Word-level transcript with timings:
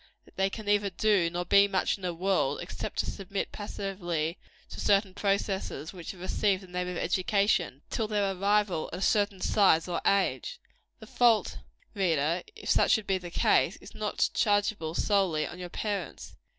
that 0.25 0.35
they 0.35 0.49
can 0.49 0.65
neither 0.65 0.89
do 0.89 1.29
nor 1.29 1.45
be 1.45 1.67
much 1.67 1.95
in 1.95 2.01
the 2.01 2.11
world, 2.11 2.59
except 2.59 2.97
to 2.97 3.05
submit 3.05 3.51
passively 3.51 4.39
to 4.67 4.79
certain 4.79 5.13
processes 5.13 5.93
which 5.93 6.09
have 6.09 6.19
received 6.19 6.63
the 6.63 6.67
name 6.67 6.87
of 6.87 6.97
education, 6.97 7.83
till 7.91 8.07
their 8.07 8.35
arrival 8.35 8.89
at 8.93 8.97
a 8.97 9.01
certain 9.03 9.39
size 9.39 9.87
or 9.87 10.01
age. 10.07 10.59
The 10.99 11.05
fault, 11.05 11.59
reader 11.93 12.41
if 12.55 12.67
such 12.67 12.89
should 12.93 13.05
be 13.05 13.19
the 13.19 13.29
case 13.29 13.75
is 13.77 13.93
not 13.93 14.31
chargeable, 14.33 14.95
solely, 14.95 15.45
on 15.45 15.59
your 15.59 15.69
parents. 15.69 16.35